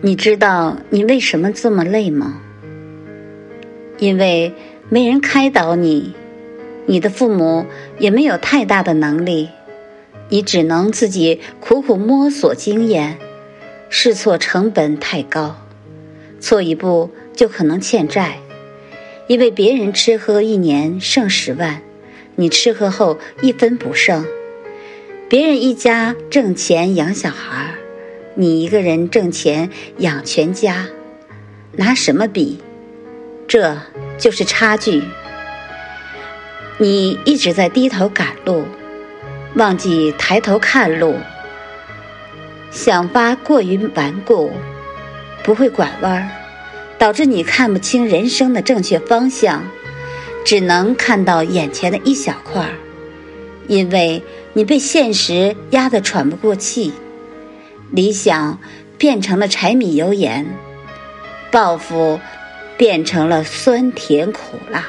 [0.00, 2.40] 你知道你为什么这么累吗？
[3.98, 4.52] 因为
[4.88, 6.14] 没人开导你，
[6.86, 7.66] 你的父母
[7.98, 9.48] 也没有太大的能力，
[10.28, 13.18] 你只能自己苦苦摸索经验，
[13.90, 15.56] 试错成本太高，
[16.40, 18.38] 错一步就可能欠债，
[19.28, 21.80] 因为别人吃喝一年剩十万，
[22.34, 24.24] 你吃喝后一分不剩；
[25.28, 27.74] 别人一家挣钱养小孩，
[28.34, 30.86] 你一个人挣钱养全家，
[31.72, 32.58] 拿什么比？
[33.46, 33.76] 这
[34.16, 35.02] 就是差距。
[36.78, 38.64] 你一直在低头赶路，
[39.56, 41.16] 忘记抬头看路。
[42.70, 44.50] 想法过于顽固，
[45.44, 46.28] 不会拐弯儿，
[46.98, 49.62] 导致你看不清人生的正确方向，
[50.42, 52.72] 只能看到眼前的一小块儿。
[53.68, 54.22] 因为
[54.54, 56.92] 你被现实压得喘不过气，
[57.92, 58.58] 理想
[58.98, 60.44] 变成了柴米油盐，
[61.52, 62.18] 报复。
[62.78, 64.86] 变成了酸甜苦辣。